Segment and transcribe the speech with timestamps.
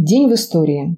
[0.00, 0.96] День в истории.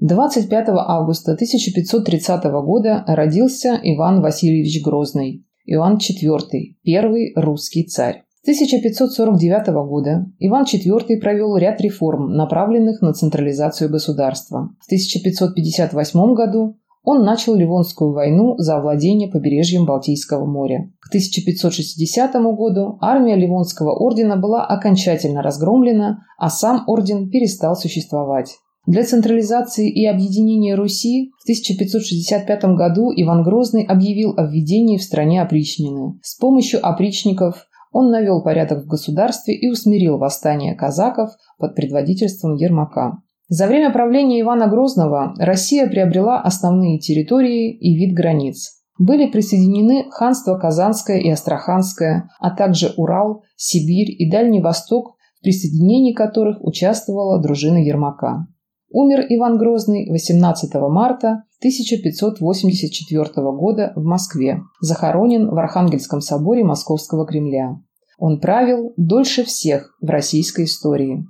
[0.00, 6.40] 25 августа 1530 года родился Иван Васильевич Грозный, Иоанн IV,
[6.82, 8.24] первый русский царь.
[8.42, 14.68] С 1549 года Иван IV провел ряд реформ, направленных на централизацию государства.
[14.80, 20.90] В 1558 году он начал Ливонскую войну за овладение побережьем Балтийского моря.
[21.00, 28.56] К 1560 году армия Ливонского ордена была окончательно разгромлена, а сам орден перестал существовать.
[28.86, 35.42] Для централизации и объединения Руси в 1565 году Иван Грозный объявил о введении в стране
[35.42, 36.18] опричнины.
[36.22, 43.18] С помощью опричников он навел порядок в государстве и усмирил восстание казаков под предводительством Ермака.
[43.50, 48.80] За время правления Ивана Грозного Россия приобрела основные территории и вид границ.
[48.96, 56.12] Были присоединены ханство Казанское и Астраханское, а также Урал, Сибирь и Дальний Восток, в присоединении
[56.12, 58.46] которых участвовала дружина Ермака.
[58.92, 67.80] Умер Иван Грозный 18 марта 1584 года в Москве, захоронен в Архангельском соборе Московского Кремля.
[68.16, 71.26] Он правил дольше всех в российской истории.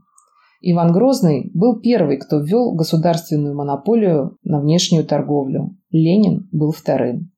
[0.61, 5.77] Иван Грозный был первый, кто ввел государственную монополию на внешнюю торговлю.
[5.91, 7.31] Ленин был вторым.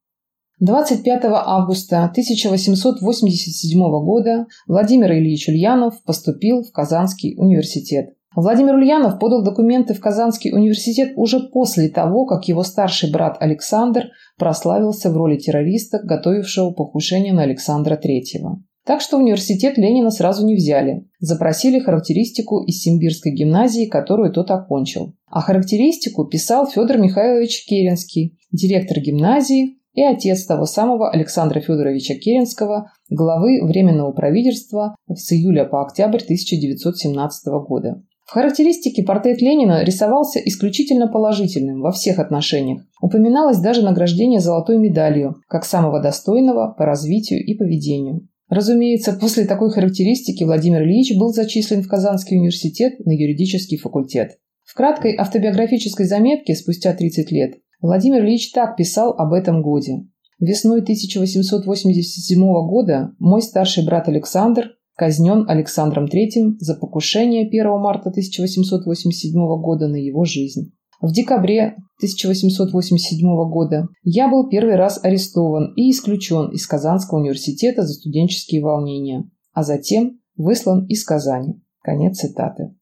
[0.59, 8.15] 25 августа 1887 года Владимир Ильич Ульянов поступил в Казанский университет.
[8.35, 14.07] Владимир Ульянов подал документы в Казанский университет уже после того, как его старший брат Александр
[14.39, 18.63] прославился в роли террориста, готовившего покушение на Александра III.
[18.85, 21.07] Так что университет Ленина сразу не взяли.
[21.21, 25.15] Запросили характеристику из Симбирской гимназии, которую тот окончил.
[25.31, 32.91] А характеристику писал Федор Михайлович Керенский, директор гимназии и отец того самого Александра Федоровича Керенского,
[33.09, 38.03] главы Временного правительства с июля по октябрь 1917 года.
[38.25, 42.83] В характеристике портрет Ленина рисовался исключительно положительным во всех отношениях.
[43.03, 48.27] Упоминалось даже награждение золотой медалью, как самого достойного по развитию и поведению.
[48.53, 54.37] Разумеется, после такой характеристики Владимир Ильич был зачислен в Казанский университет на юридический факультет.
[54.67, 60.05] В краткой автобиографической заметке спустя 30 лет Владимир Ильич так писал об этом годе.
[60.39, 69.33] Весной 1887 года мой старший брат Александр казнен Александром III за покушение 1 марта 1887
[69.63, 70.75] года на его жизнь.
[71.03, 77.95] В декабре 1887 года я был первый раз арестован и исключен из Казанского университета за
[77.95, 81.61] студенческие волнения, а затем выслан из Казани.
[81.83, 82.77] Конец цитаты.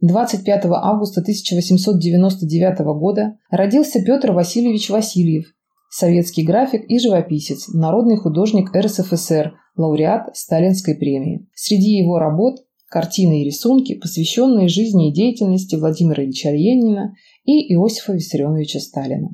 [0.00, 5.46] 25 августа 1899 года родился Петр Васильевич Васильев,
[5.90, 11.48] советский график и живописец, народный художник РСФСР, лауреат Сталинской премии.
[11.56, 17.14] Среди его работ картины и рисунки, посвященные жизни и деятельности Владимира Ильича Ленина
[17.44, 19.28] и Иосифа Виссарионовича Сталина.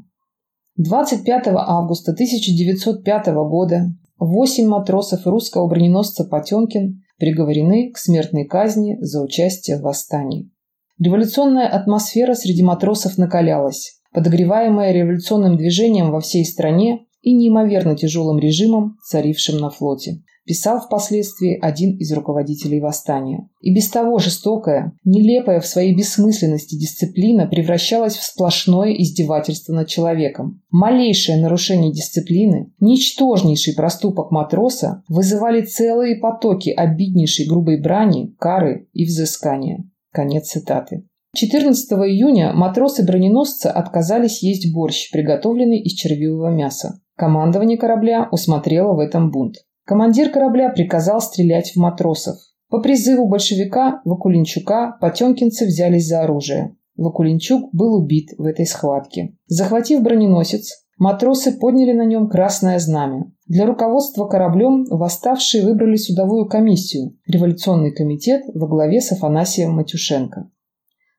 [0.77, 3.87] 25 августа 1905 года
[4.19, 10.51] восемь матросов русского броненосца «Потемкин» приговорены к смертной казни за участие в восстании.
[10.99, 18.97] Революционная атмосфера среди матросов накалялась, подогреваемая революционным движением во всей стране и неимоверно тяжелым режимом,
[19.03, 23.49] царившим на флоте писал впоследствии один из руководителей восстания.
[23.61, 30.63] И без того жестокая, нелепая в своей бессмысленности дисциплина превращалась в сплошное издевательство над человеком.
[30.71, 39.85] Малейшее нарушение дисциплины, ничтожнейший проступок матроса вызывали целые потоки обиднейшей грубой брани, кары и взыскания.
[40.13, 41.05] Конец цитаты.
[41.35, 47.01] 14 июня матросы-броненосца отказались есть борщ, приготовленный из червивого мяса.
[47.15, 49.57] Командование корабля усмотрело в этом бунт.
[49.87, 52.37] Командир корабля приказал стрелять в матросов.
[52.69, 56.77] По призыву большевика Вакулинчука потемкинцы взялись за оружие.
[56.97, 59.37] Вакулинчук был убит в этой схватке.
[59.47, 63.31] Захватив броненосец, матросы подняли на нем красное знамя.
[63.47, 70.51] Для руководства кораблем восставшие выбрали судовую комиссию– революционный комитет во главе с Афанасием Матюшенко.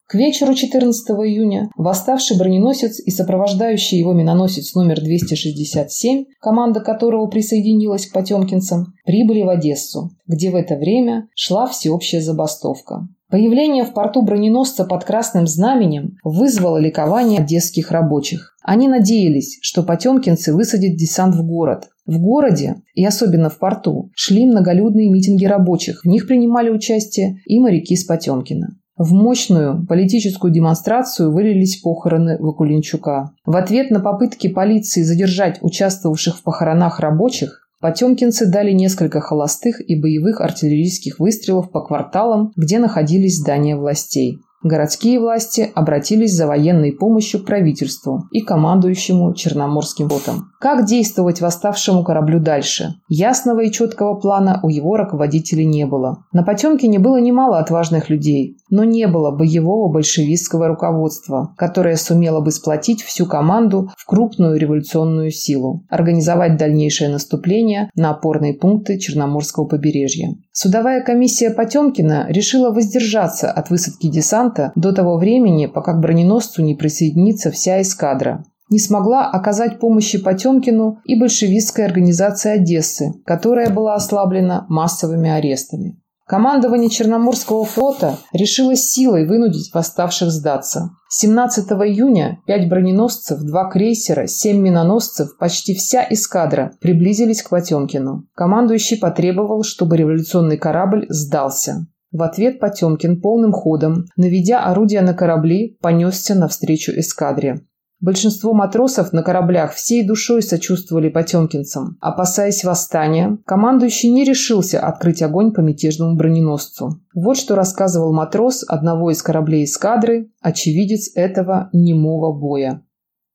[0.10, 8.06] К вечеру 14 июня восставший броненосец и сопровождающий его миноносец номер 267, команда которого присоединилась
[8.08, 13.10] к потемкинцам, прибыли в Одессу, где в это время шла всеобщая забастовка.
[13.30, 18.56] Появление в порту броненосца под красным знаменем вызвало ликование одесских рабочих.
[18.64, 21.90] Они надеялись, что потемкинцы высадят десант в город.
[22.06, 26.06] В городе, и особенно в порту, шли многолюдные митинги рабочих.
[26.06, 28.70] В них принимали участие и моряки с Потемкина.
[28.98, 33.32] В мощную политическую демонстрацию вылились похороны Вакулинчука.
[33.46, 39.96] В ответ на попытки полиции задержать участвовавших в похоронах рабочих, Потемкинцы дали несколько холостых и
[39.96, 44.40] боевых артиллерийских выстрелов по кварталам, где находились здания властей.
[44.64, 50.52] Городские власти обратились за военной помощью к правительству и командующему Черноморским флотом.
[50.60, 52.96] Как действовать восставшему кораблю дальше?
[53.08, 56.26] Ясного и четкого плана у его руководителей не было.
[56.34, 62.52] На Потемкине было немало отважных людей, но не было боевого большевистского руководства, которое сумело бы
[62.52, 70.30] сплотить всю команду в крупную революционную силу, организовать дальнейшее наступление на опорные пункты Черноморского побережья.
[70.52, 76.76] Судовая комиссия Потемкина решила воздержаться от высадки десанта до того времени, пока к броненосцу не
[76.76, 78.44] присоединится вся эскадра.
[78.70, 85.98] Не смогла оказать помощи Потемкину и большевистская организация Одессы, которая была ослаблена массовыми арестами.
[86.28, 90.90] Командование Черноморского флота решило силой вынудить восставших сдаться.
[91.08, 98.28] 17 июня пять броненосцев, два крейсера, семь миноносцев, почти вся эскадра приблизились к Потемкину.
[98.36, 101.88] Командующий потребовал, чтобы революционный корабль сдался.
[102.12, 107.62] В ответ Потемкин полным ходом, наведя орудия на корабли, понесся навстречу эскадре.
[108.00, 111.98] Большинство матросов на кораблях всей душой сочувствовали потемкинцам.
[112.00, 117.02] Опасаясь восстания, командующий не решился открыть огонь по мятежному броненосцу.
[117.16, 122.84] Вот что рассказывал матрос одного из кораблей эскадры, очевидец этого немого боя.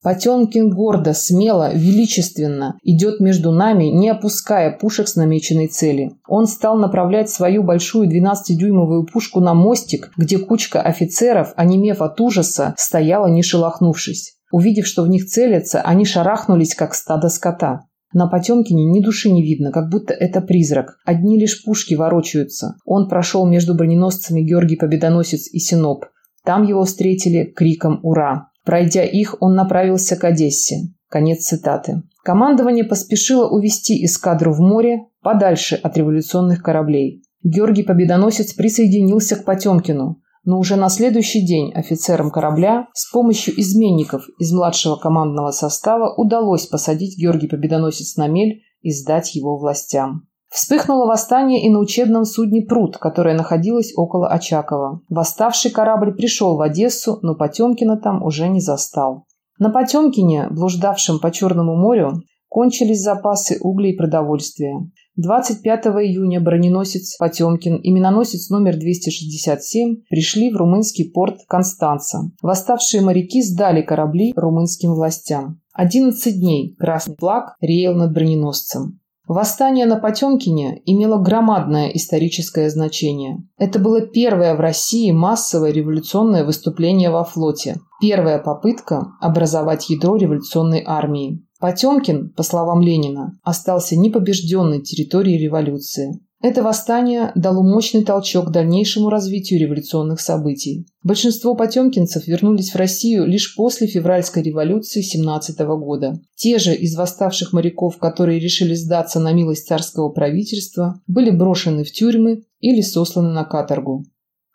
[0.02, 6.12] Потемкин гордо, смело, величественно идет между нами, не опуская пушек с намеченной цели.
[6.26, 12.75] Он стал направлять свою большую 12-дюймовую пушку на мостик, где кучка офицеров, онемев от ужаса,
[12.76, 14.38] стояла не шелохнувшись.
[14.50, 17.84] Увидев, что в них целятся, они шарахнулись, как стадо скота.
[18.12, 20.99] На Потемкине ни души не видно, как будто это призрак.
[21.06, 22.75] Одни лишь пушки ворочаются.
[22.84, 26.06] Он прошел между броненосцами Георгий Победоносец и Синоп.
[26.44, 28.51] Там его встретили криком «Ура!».
[28.64, 30.93] Пройдя их, он направился к Одессе.
[31.09, 32.03] Конец цитаты.
[32.25, 37.23] Командование поспешило увести эскадру в море подальше от революционных кораблей.
[37.43, 44.26] Георгий Победоносец присоединился к Потемкину но уже на следующий день офицерам корабля с помощью изменников
[44.38, 50.26] из младшего командного состава удалось посадить Георгий Победоносец на мель и сдать его властям.
[50.52, 55.00] Вспыхнуло восстание и на учебном судне «Пруд», которое находилось около Очакова.
[55.08, 59.25] Восставший корабль пришел в Одессу, но Потемкина там уже не застал.
[59.58, 64.75] На Потемкине, блуждавшем по Черному морю, кончились запасы угля и продовольствия.
[65.16, 72.25] 25 июня броненосец Потемкин и миноносец номер 267 пришли в румынский порт Констанца.
[72.43, 75.60] Восставшие моряки сдали корабли румынским властям.
[75.72, 79.00] 11 дней красный флаг реял над броненосцем.
[79.32, 83.38] Восстание на Потемкине имело громадное историческое значение.
[83.56, 90.82] Это было первое в России массовое революционное выступление во флоте, первая попытка образовать ядро революционной
[90.87, 91.46] армии.
[91.61, 96.20] Потемкин, по словам Ленина, остался непобежденной территорией революции.
[96.43, 100.87] Это восстание дало мощный толчок дальнейшему развитию революционных событий.
[101.05, 106.21] Большинство потемкинцев вернулись в Россию лишь после февральской революции 17 года.
[106.35, 111.93] Те же из восставших моряков, которые решили сдаться на милость царского правительства, были брошены в
[111.93, 114.05] тюрьмы или сосланы на каторгу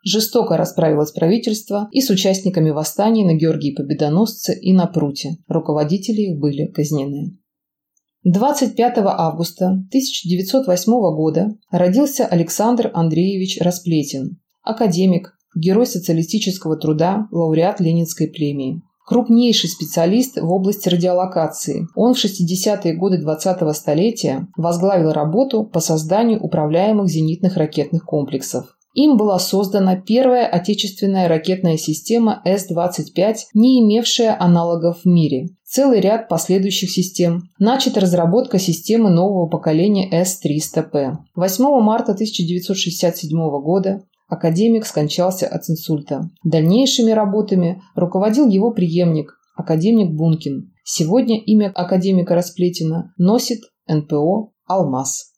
[0.07, 5.37] жестоко расправилось правительство и с участниками восстаний на Георгии Победоносце и на Пруте.
[5.47, 7.37] Руководители их были казнены.
[8.23, 18.81] 25 августа 1908 года родился Александр Андреевич Расплетин, академик, герой социалистического труда, лауреат Ленинской премии.
[19.05, 21.87] Крупнейший специалист в области радиолокации.
[21.95, 28.76] Он в 60-е годы 20-го столетия возглавил работу по созданию управляемых зенитных ракетных комплексов.
[28.97, 35.49] Им была создана первая отечественная ракетная система С-25, не имевшая аналогов в мире.
[35.63, 37.43] Целый ряд последующих систем.
[37.59, 41.17] Начата разработка системы нового поколения С-300П.
[41.35, 46.31] 8 марта 1967 года академик скончался от инсульта.
[46.43, 50.71] Дальнейшими работами руководил его преемник, академик Бункин.
[50.83, 55.36] Сегодня имя академика Расплетина носит НПО «Алмаз».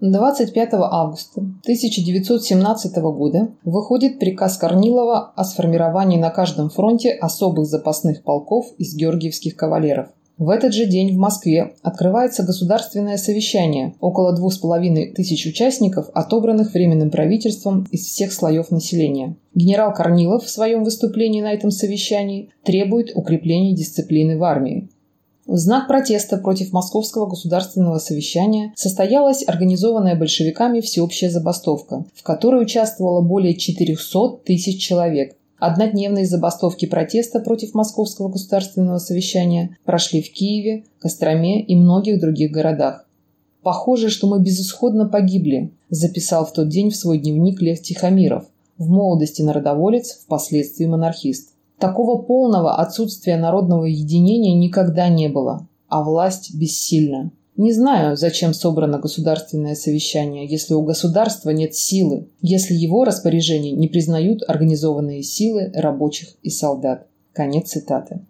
[0.00, 8.66] 25 августа 1917 года выходит приказ Корнилова о сформировании на каждом фронте особых запасных полков
[8.76, 10.08] из георгиевских кавалеров.
[10.36, 16.10] В этот же день в Москве открывается государственное совещание, около двух с половиной тысяч участников,
[16.12, 19.36] отобранных Временным правительством из всех слоев населения.
[19.54, 24.88] Генерал Корнилов в своем выступлении на этом совещании требует укрепления дисциплины в армии.
[25.46, 33.20] В знак протеста против Московского государственного совещания состоялась организованная большевиками всеобщая забастовка, в которой участвовало
[33.20, 35.36] более 400 тысяч человек.
[35.58, 43.06] Однодневные забастовки протеста против Московского государственного совещания прошли в Киеве, Костроме и многих других городах.
[43.62, 48.44] «Похоже, что мы безысходно погибли», записал в тот день в свой дневник Лев Тихомиров.
[48.76, 51.53] в молодости народоволец, впоследствии монархист.
[51.84, 57.30] Такого полного отсутствия народного единения никогда не было, а власть бессильна.
[57.58, 63.88] Не знаю, зачем собрано государственное совещание, если у государства нет силы, если его распоряжения не
[63.88, 67.06] признают организованные силы рабочих и солдат.
[67.34, 68.24] Конец цитаты.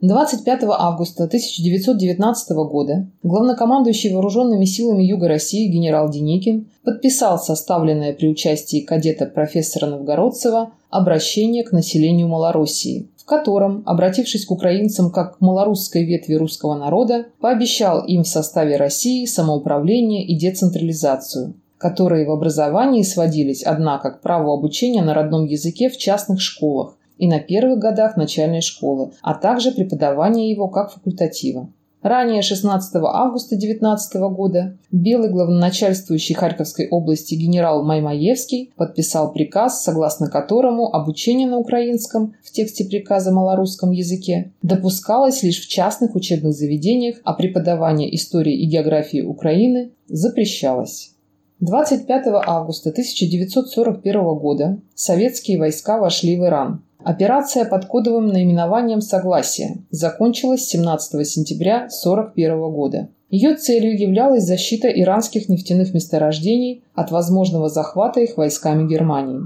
[0.00, 8.80] 25 августа 1919 года главнокомандующий вооруженными силами Юга России генерал Деникин подписал составленное при участии
[8.80, 16.34] кадета профессора Новгородцева обращение к населению Малороссии, котором, обратившись к украинцам как к малорусской ветви
[16.34, 24.10] русского народа, пообещал им в составе России самоуправление и децентрализацию, которые в образовании сводились, однако,
[24.10, 29.12] к праву обучения на родном языке в частных школах и на первых годах начальной школы,
[29.22, 31.68] а также преподавание его как факультатива.
[32.00, 40.94] Ранее, 16 августа 19 года, белый главоначальствующий Харьковской области генерал Маймаевский подписал приказ, согласно которому
[40.94, 47.32] обучение на украинском в тексте приказа малорусском языке допускалось лишь в частных учебных заведениях, а
[47.32, 51.14] преподавание истории и географии Украины запрещалось.
[51.60, 56.84] 25 августа 1941 года советские войска вошли в Иран.
[57.02, 63.08] Операция под кодовым наименованием «Согласие» закончилась 17 сентября 1941 года.
[63.30, 69.40] Ее целью являлась защита иранских нефтяных месторождений от возможного захвата их войсками Германии.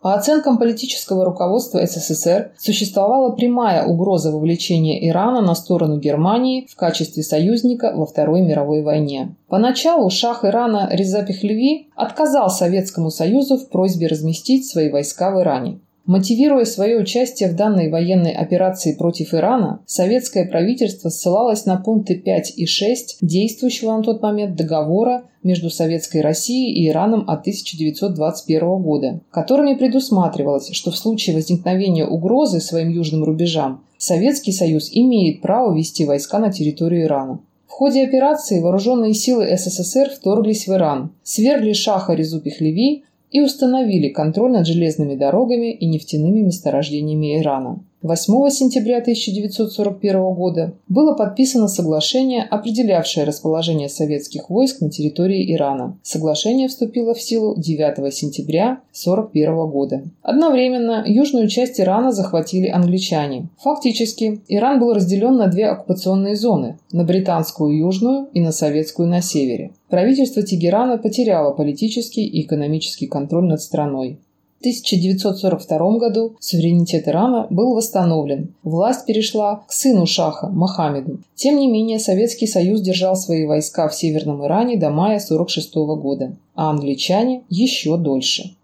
[0.00, 7.22] По оценкам политического руководства СССР, существовала прямая угроза вовлечения Ирана на сторону Германии в качестве
[7.22, 9.34] союзника во Второй мировой войне.
[9.48, 15.80] Поначалу шах Ирана Реза Пехлеви отказал Советскому Союзу в просьбе разместить свои войска в Иране.
[16.06, 22.54] Мотивируя свое участие в данной военной операции против Ирана, советское правительство ссылалось на пункты 5
[22.56, 29.20] и 6 действующего на тот момент договора между Советской Россией и Ираном от 1921 года,
[29.30, 36.04] которыми предусматривалось, что в случае возникновения угрозы своим южным рубежам Советский Союз имеет право вести
[36.04, 37.40] войска на территорию Ирана.
[37.66, 44.08] В ходе операции вооруженные силы СССР вторглись в Иран, свергли шаха Резу Пехлеви, и установили
[44.08, 47.80] контроль над железными дорогами и нефтяными месторождениями Ирана.
[48.02, 55.98] 8 сентября 1941 года было подписано соглашение, определявшее расположение советских войск на территории Ирана.
[56.02, 60.02] Соглашение вступило в силу 9 сентября 1941 года.
[60.22, 63.50] Одновременно южную часть Ирана захватили англичане.
[63.58, 69.20] Фактически, Иран был разделен на две оккупационные зоны– на британскую южную и на советскую на
[69.20, 69.72] севере.
[69.90, 74.18] Правительство Тегерана потеряло политический и экономический контроль над страной.
[74.60, 78.54] 1942 году суверенитет Ирана был восстановлен.
[78.62, 81.20] Власть перешла к сыну шаха Мохаммеду.
[81.34, 86.36] Тем не менее, Советский Союз держал свои войска в Северном Иране до мая 1946 года,
[86.54, 88.54] а англичане еще дольше.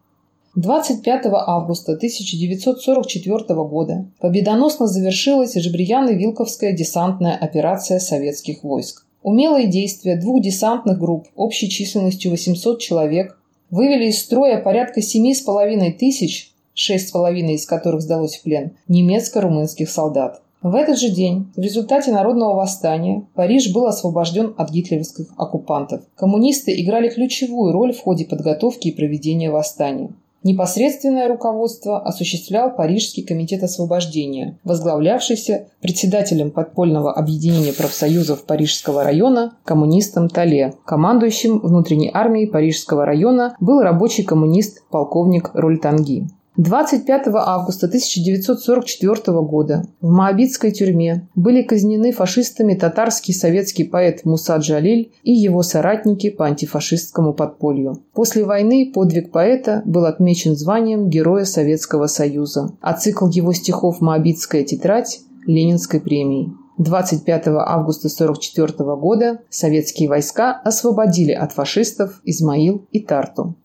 [0.54, 9.06] 25 августа 1944 года победоносно завершилась Жебрияно-Вилковская десантная операция советских войск.
[9.22, 13.38] Умелые действия двух десантных групп общей численностью 800 человек
[13.70, 18.42] вывели из строя порядка семи с половиной тысяч, шесть с половиной из которых сдалось в
[18.42, 20.42] плен, немецко-румынских солдат.
[20.62, 26.02] В этот же день, в результате народного восстания, Париж был освобожден от гитлеровских оккупантов.
[26.16, 30.10] Коммунисты играли ключевую роль в ходе подготовки и проведения восстания.
[30.46, 40.74] Непосредственное руководство осуществлял Парижский комитет освобождения, возглавлявшийся председателем подпольного объединения профсоюзов Парижского района коммунистом Тале.
[40.84, 46.28] Командующим внутренней армией Парижского района был рабочий коммунист полковник Рольтанги.
[46.56, 55.12] 25 августа 1944 года в Моабитской тюрьме были казнены фашистами татарский советский поэт Муса Джалиль
[55.22, 57.98] и его соратники по антифашистскому подполью.
[58.14, 64.64] После войны подвиг поэта был отмечен званием Героя Советского Союза, а цикл его стихов «Моабитская
[64.64, 66.52] тетрадь»– Ленинской премией.
[66.78, 73.56] 25 августа 1944 года советские войска освободили от фашистов Измаил и Тарту.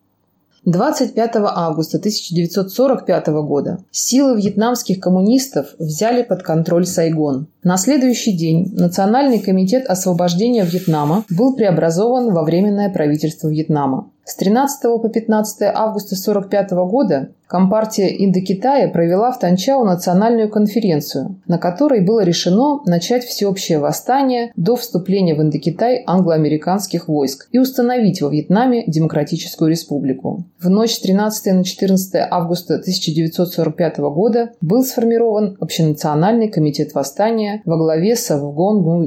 [0.65, 7.47] 25 августа 1945 года силы вьетнамских коммунистов взяли под контроль Сайгон.
[7.63, 14.11] На следующий день Национальный комитет освобождения Вьетнама был преобразован во Временное правительство Вьетнама.
[14.23, 21.57] С 13 по 15 августа 1945 года Компартия Индокитая провела в Танчау национальную конференцию, на
[21.57, 28.29] которой было решено начать всеобщее восстание до вступления в Индокитай англо-американских войск и установить во
[28.29, 30.45] Вьетнаме Демократическую республику.
[30.61, 37.75] В ночь с 13 на 14 августа 1945 года был сформирован Общенациональный комитет восстания во
[37.75, 39.05] главе с Авгон Гу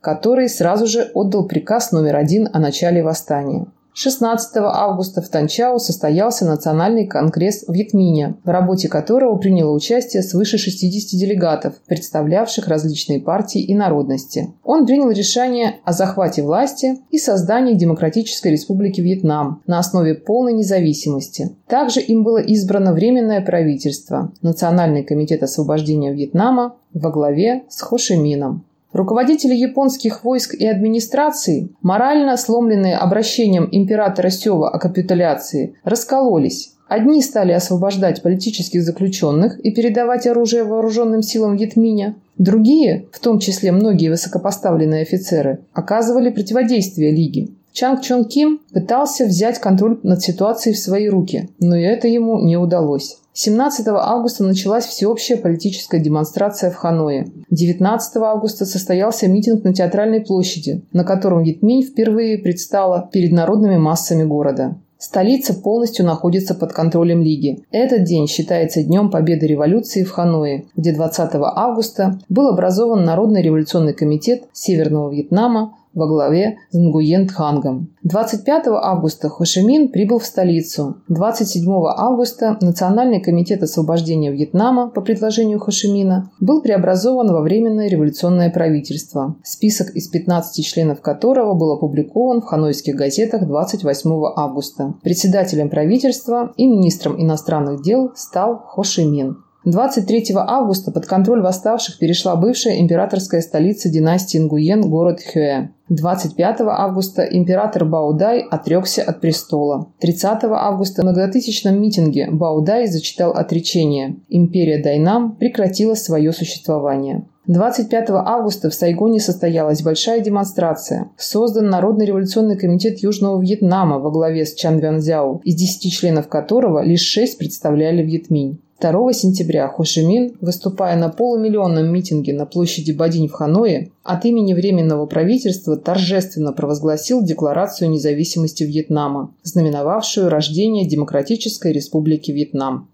[0.00, 3.66] который сразу же отдал приказ номер один о начале восстания.
[3.98, 10.58] 16 августа в Танчао состоялся Национальный конгресс в Вьетмине, в работе которого приняло участие свыше
[10.58, 14.52] 60 делегатов, представлявших различные партии и народности.
[14.62, 21.56] Он принял решение о захвате власти и создании Демократической Республики Вьетнам на основе полной независимости.
[21.66, 28.66] Также им было избрано Временное правительство, Национальный комитет освобождения Вьетнама во главе с Хошимином.
[28.96, 36.72] Руководители японских войск и администрации, морально сломленные обращением императора Сева о капитуляции, раскололись.
[36.88, 42.14] Одни стали освобождать политических заключенных и передавать оружие вооруженным силам Вьетминя.
[42.38, 47.48] Другие, в том числе многие высокопоставленные офицеры, оказывали противодействие Лиге.
[47.76, 52.42] Чанг Чон Ким пытался взять контроль над ситуацией в свои руки, но и это ему
[52.42, 53.18] не удалось.
[53.34, 57.28] 17 августа началась всеобщая политическая демонстрация в Ханое.
[57.50, 64.24] 19 августа состоялся митинг на Театральной площади, на котором Витминь впервые предстала перед народными массами
[64.24, 64.78] города.
[64.96, 67.62] Столица полностью находится под контролем Лиги.
[67.70, 73.92] Этот день считается Днем Победы революции в Ханое, где 20 августа был образован Народный революционный
[73.92, 77.88] комитет Северного Вьетнама во главе с Нгуен Тхангом.
[78.04, 80.98] 25 августа Хошимин прибыл в столицу.
[81.08, 89.36] 27 августа Национальный комитет освобождения Вьетнама по предложению Хошимина был преобразован во Временное революционное правительство,
[89.42, 94.94] список из 15 членов которого был опубликован в ханойских газетах 28 августа.
[95.02, 99.38] Председателем правительства и министром иностранных дел стал Хошимин.
[99.66, 105.70] 23 августа под контроль восставших перешла бывшая императорская столица династии Нгуен, город Хюэ.
[105.88, 109.88] 25 августа император Баудай отрекся от престола.
[109.98, 114.14] 30 августа в многотысячном митинге Баудай зачитал отречение.
[114.28, 117.26] Империя Дайнам прекратила свое существование.
[117.48, 121.10] 25 августа в Сайгоне состоялась большая демонстрация.
[121.16, 126.84] Создан Народный революционный комитет Южного Вьетнама во главе с Чан Вянзяо, из 10 членов которого
[126.84, 128.60] лишь 6 представляли Вьетминь.
[128.78, 135.06] 2 сентября Хошимин, выступая на полумиллионном митинге на площади Бадинь в Ханое, от имени Временного
[135.06, 142.90] правительства торжественно провозгласил Декларацию независимости Вьетнама, знаменовавшую рождение Демократической Республики Вьетнам.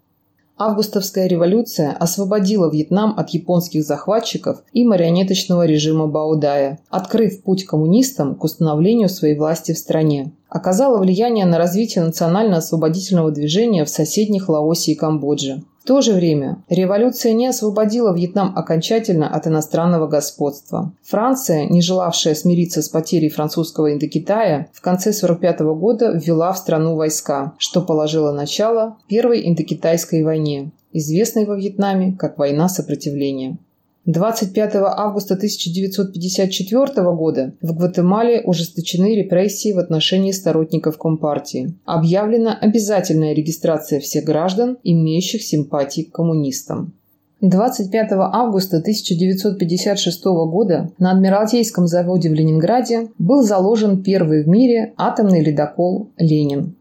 [0.57, 8.43] Августовская революция освободила Вьетнам от японских захватчиков и марионеточного режима Баудая, открыв путь коммунистам к
[8.45, 10.31] установлению своей власти в стране.
[10.47, 15.63] Оказала влияние на развитие национально-освободительного движения в соседних Лаосе и Камбодже.
[15.83, 20.93] В то же время революция не освободила Вьетнам окончательно от иностранного господства.
[21.03, 26.95] Франция, не желавшая смириться с потерей французского Индокитая, в конце 1945 года ввела в страну
[26.95, 33.57] войска, что положило начало Первой Индокитайской войне, известной во Вьетнаме как «Война сопротивления».
[34.05, 41.73] 25 августа 1954 года в Гватемале ужесточены репрессии в отношении сторонников Компартии.
[41.85, 46.91] Объявлена обязательная регистрация всех граждан, имеющих симпатии к коммунистам.
[47.39, 55.41] 25 августа 1956 года на Адмиралтейском заводе в Ленинграде был заложен первый в мире атомный
[55.41, 56.75] ледокол «Ленин».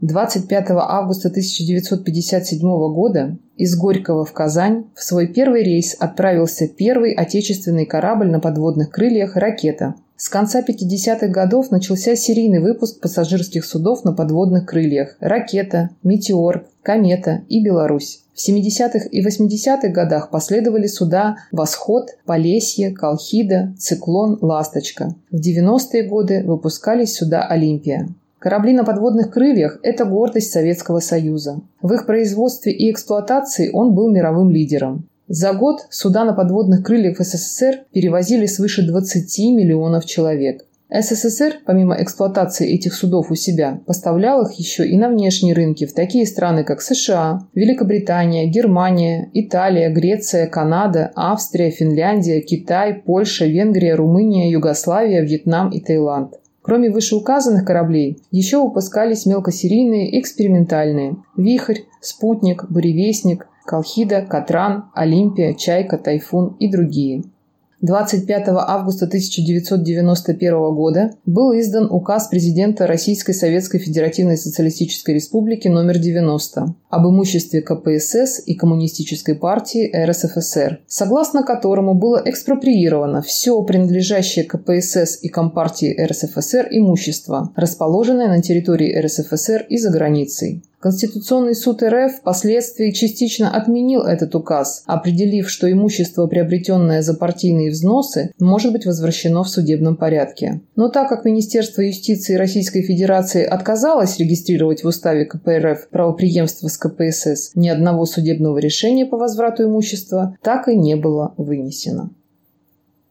[0.00, 2.60] 25 августа 1957
[2.92, 8.90] года из Горького в Казань в свой первый рейс отправился первый отечественный корабль на подводных
[8.90, 9.96] крыльях «Ракета».
[10.16, 17.42] С конца 50-х годов начался серийный выпуск пассажирских судов на подводных крыльях «Ракета», «Метеор», «Комета»
[17.48, 18.22] и «Беларусь».
[18.34, 25.16] В 70-х и 80-х годах последовали суда «Восход», «Полесье», «Колхида», «Циклон», «Ласточка».
[25.32, 28.08] В 90-е годы выпускались суда «Олимпия».
[28.38, 31.60] Корабли на подводных крыльях– это гордость Советского Союза.
[31.82, 35.08] В их производстве и эксплуатации он был мировым лидером.
[35.26, 40.64] За год суда на подводных крыльях в СССР перевозили свыше 20 миллионов человек.
[40.88, 45.92] СССР, помимо эксплуатации этих судов у себя, поставлял их еще и на внешние рынки в
[45.92, 54.50] такие страны, как США, Великобритания, Германия, Италия, Греция, Канада, Австрия, Финляндия, Китай, Польша, Венгрия, Румыния,
[54.50, 56.36] Югославия, Вьетнам и Таиланд.
[56.68, 61.16] Кроме вышеуказанных кораблей, еще выпускались мелкосерийные экспериментальные.
[61.34, 67.22] «Вихрь», «Спутник», «Буревестник», «Колхида», «Катран», «Олимпия», «Чайка», «Тайфун» и другие–
[67.80, 76.74] 25 августа 1991 года был издан указ президента Российской Советской Федеративной Социалистической Республики номер 90
[76.90, 85.28] об имуществе КПСС и Коммунистической партии РСФСР, согласно которому было экспроприировано все принадлежащее КПСС и
[85.28, 90.64] Компартии РСФСР имущество, расположенное на территории РСФСР и за границей.
[90.80, 98.32] Конституционный суд РФ впоследствии частично отменил этот указ, определив, что имущество, приобретенное за партийные взносы,
[98.38, 100.60] может быть возвращено в судебном порядке.
[100.76, 107.50] Но так как Министерство юстиции Российской Федерации отказалось регистрировать в уставе КПРФ правоприемство с КПСС,
[107.56, 112.10] ни одного судебного решения по возврату имущества так и не было вынесено.